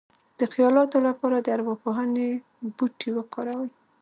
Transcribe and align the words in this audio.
د 0.39 0.41
خیالاتو 0.53 0.97
لپاره 1.07 1.37
د 1.39 1.47
ارواپوهنې 1.55 2.29
بوټي 2.77 3.09
وکاروئ 3.17 3.69